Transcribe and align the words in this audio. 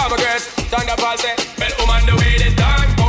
I'm 0.00 0.10
a 0.10 0.16
girl, 0.16 0.38
thunderbolt, 0.72 1.18
say, 1.18 1.36
well, 1.58 1.70
woman, 1.78 2.06
the 2.06 2.16
way 2.16 2.38
this 2.38 2.54
done. 2.54 2.99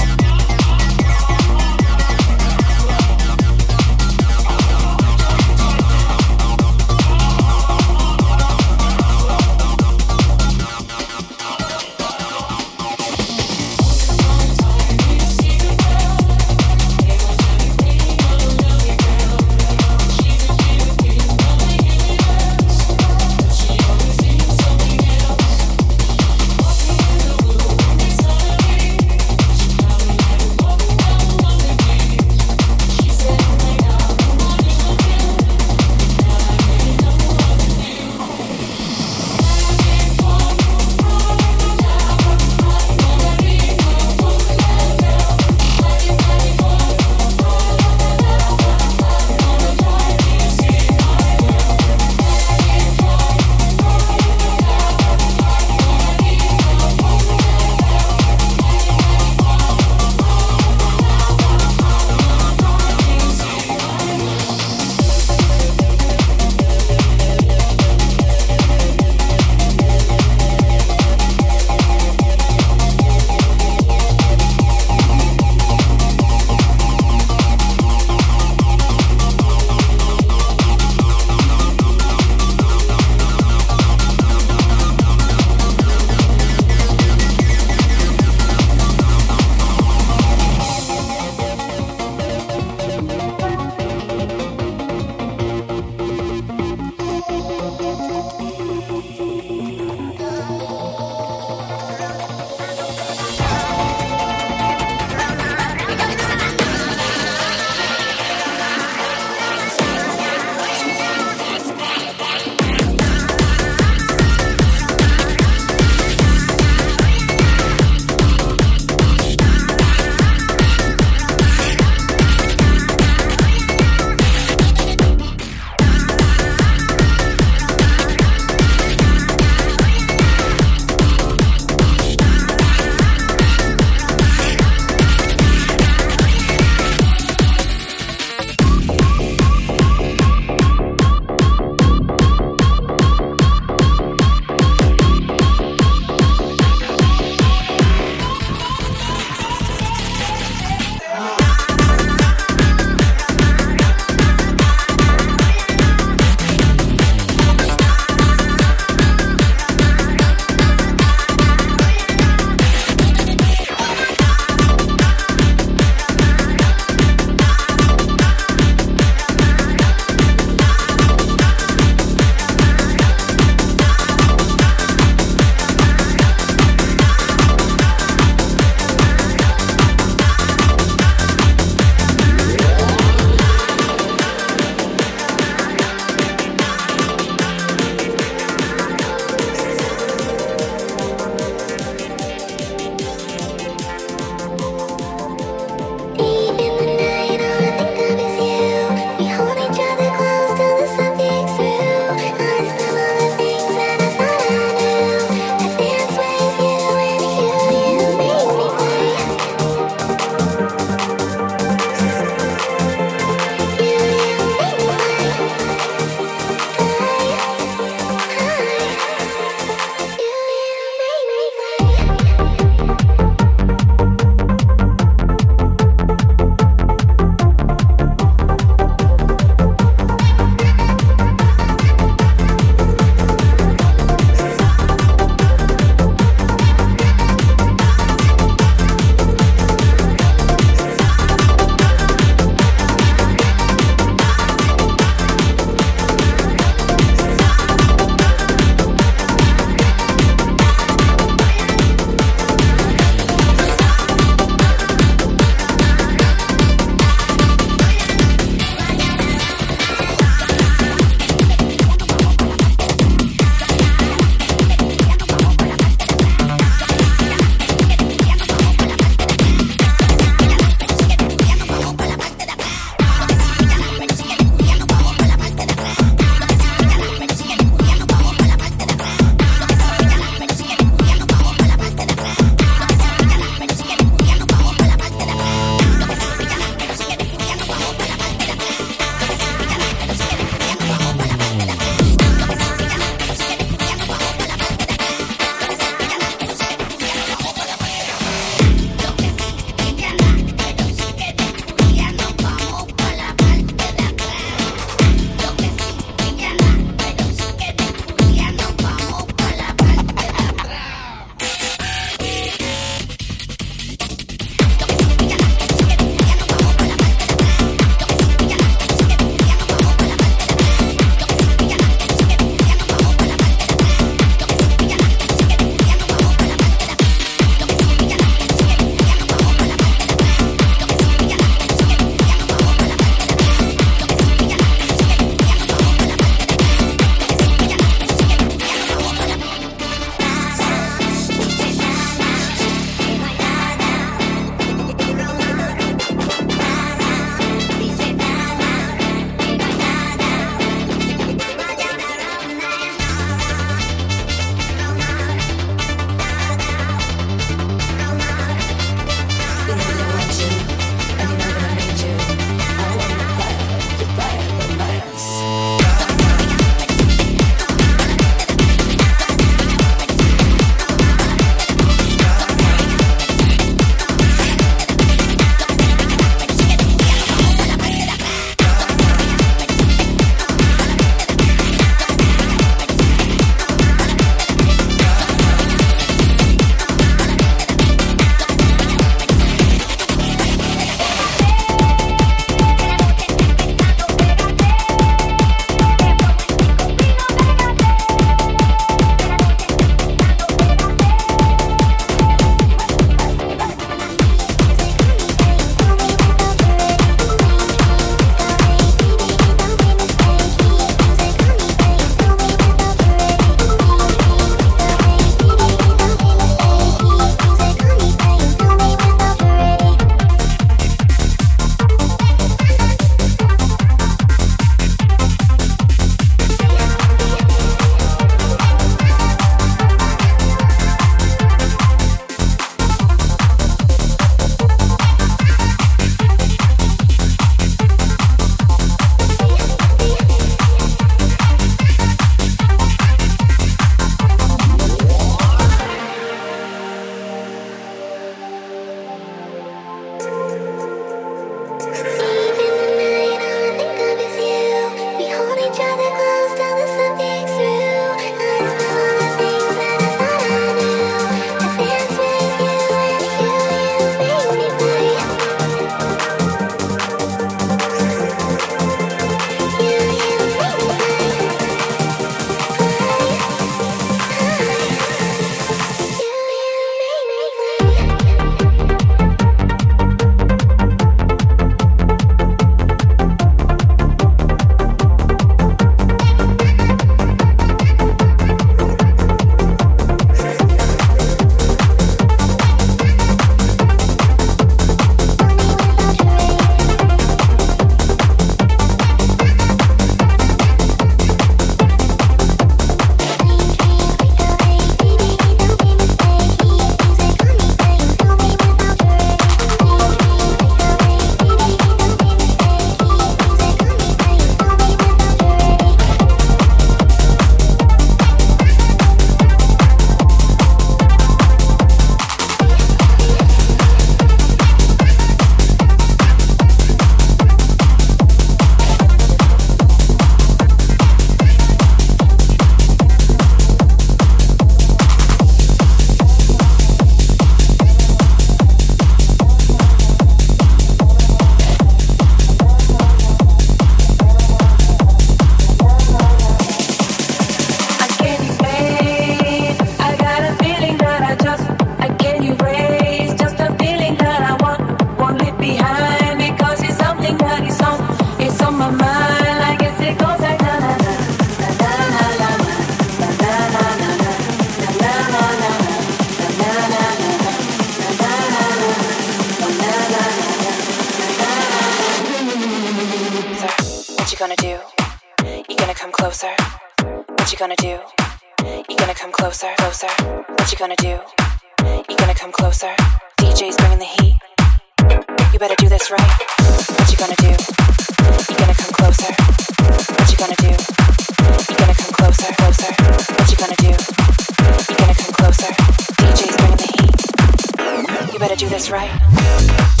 Do 598.61 598.69
this 598.69 598.91
right. 598.91 600.00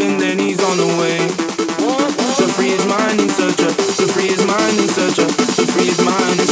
and 0.00 0.20
then 0.20 0.38
he's 0.38 0.62
on 0.62 0.76
the 0.78 0.86
way. 0.98 1.18
To 2.36 2.46
free 2.48 2.70
his 2.70 2.86
mind 2.86 3.20
in 3.20 3.28
search 3.28 3.60
of, 3.62 3.76
to 3.76 4.06
free 4.08 4.28
his 4.28 4.44
mind 4.46 4.78
in 4.78 4.88
search 4.88 5.18
of, 5.18 5.28
to 5.56 5.66
free 5.66 5.86
his 5.86 6.00
mind 6.04 6.49